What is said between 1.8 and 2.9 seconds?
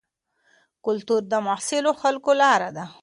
خلکو لاره ده.